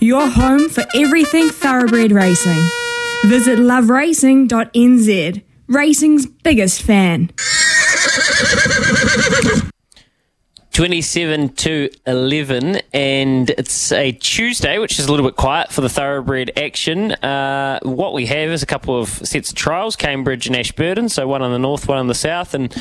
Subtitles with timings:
[0.00, 2.60] Your home for everything thoroughbred racing.
[3.24, 7.30] Visit loveracing.nz, racing's biggest fan.
[10.72, 15.88] 27 to 11, and it's a Tuesday, which is a little bit quiet for the
[15.88, 17.12] thoroughbred action.
[17.12, 21.26] Uh, what we have is a couple of sets of trials Cambridge and Ashburton, so
[21.26, 22.74] one on the north, one on the south, and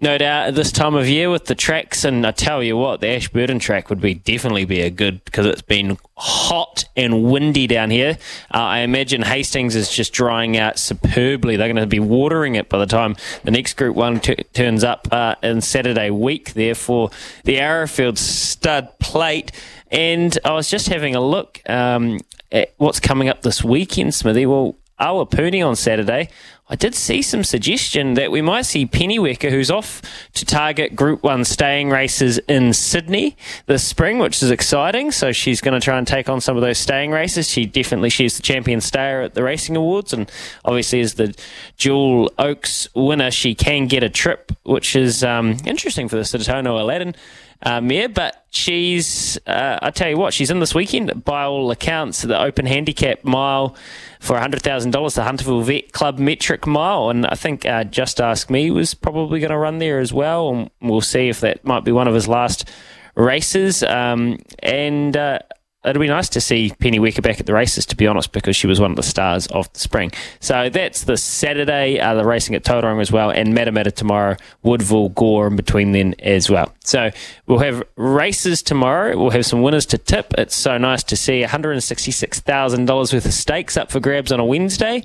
[0.00, 3.00] no doubt at this time of year with the tracks, and I tell you what,
[3.00, 7.66] the Ashburton track would be definitely be a good because it's been hot and windy
[7.66, 8.18] down here.
[8.52, 11.56] Uh, I imagine Hastings is just drying out superbly.
[11.56, 14.84] They're going to be watering it by the time the next Group One t- turns
[14.84, 16.54] up uh, in Saturday week.
[16.54, 17.10] Therefore,
[17.44, 19.52] the Arrowfield Stud Plate.
[19.90, 22.20] And I was just having a look um,
[22.52, 24.46] at what's coming up this weekend, Smithy.
[24.46, 26.28] Well, Awapuni on Saturday.
[26.70, 30.00] I did see some suggestion that we might see Pennyweka, who's off
[30.34, 35.10] to target Group 1 staying races in Sydney this spring, which is exciting.
[35.10, 37.48] So she's going to try and take on some of those staying races.
[37.50, 40.30] She definitely, she's the champion stayer at the Racing Awards, and
[40.64, 41.36] obviously as the
[41.76, 46.80] Jewel Oaks winner, she can get a trip, which is um, interesting for the Satono
[46.80, 47.16] Aladdin
[47.62, 48.08] uh, mare.
[48.08, 52.40] But she's, uh, I tell you what, she's in this weekend by all accounts, the
[52.40, 53.76] Open Handicap Mile
[54.18, 57.10] for $100,000, the Hunterville Vet Club Metric Mile.
[57.10, 60.50] And I think uh, Just Ask Me was probably going to run there as well.
[60.50, 62.68] And we'll see if that might be one of his last
[63.14, 63.82] races.
[63.82, 65.40] Um, and uh,
[65.84, 68.66] it'll be nice to see Pennyweka back at the races, to be honest, because she
[68.66, 70.12] was one of the stars of the spring.
[70.40, 75.10] So that's the Saturday, uh, the racing at Tauranga as well, and Matamata tomorrow, Woodville,
[75.10, 76.74] Gore in between then as well.
[76.84, 77.10] So
[77.46, 79.16] we'll have races tomorrow.
[79.16, 80.34] We'll have some winners to tip.
[80.36, 85.04] It's so nice to see $166,000 worth of stakes up for grabs on a Wednesday.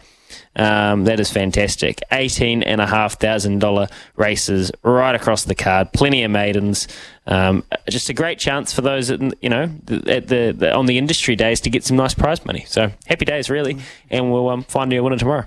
[0.56, 2.00] Um, that is fantastic.
[2.12, 5.92] Eighteen and a half thousand dollar races right across the card.
[5.94, 6.88] Plenty of maidens.
[7.28, 9.64] Um, just a great chance for those, at, you know,
[10.08, 12.66] at the, the, on the industry days to get some nice prize money.
[12.68, 13.78] So happy days, really,
[14.10, 15.46] and we'll um, find you a winner tomorrow.